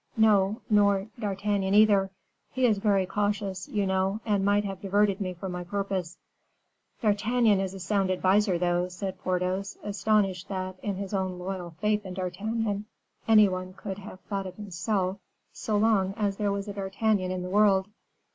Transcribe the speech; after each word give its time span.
"No, 0.17 0.61
nor 0.67 1.09
D'Artagnan 1.19 1.75
either. 1.75 2.09
He 2.49 2.65
is 2.65 2.79
very 2.79 3.05
cautious, 3.05 3.67
you 3.69 3.85
know, 3.85 4.19
and 4.25 4.43
might 4.43 4.65
have 4.65 4.81
diverted 4.81 5.21
me 5.21 5.35
from 5.35 5.51
my 5.51 5.63
purpose." 5.63 6.17
"D'Artagnan 7.03 7.59
is 7.59 7.75
a 7.75 7.79
sound 7.79 8.09
adviser, 8.09 8.57
though," 8.57 8.87
said 8.87 9.19
Porthos, 9.19 9.77
astonished 9.83 10.49
that, 10.49 10.77
in 10.81 10.95
his 10.95 11.13
own 11.13 11.37
loyal 11.37 11.75
faith 11.81 12.03
in 12.03 12.15
D'Artagnan, 12.15 12.85
any 13.27 13.47
one 13.47 13.73
could 13.73 13.99
have 13.99 14.19
thought 14.21 14.47
of 14.47 14.55
himself, 14.55 15.19
so 15.53 15.77
long 15.77 16.15
as 16.17 16.37
there 16.37 16.51
was 16.51 16.67
a 16.67 16.73
D'Artagnan 16.73 17.29
in 17.29 17.43
the 17.43 17.49
world. 17.49 17.87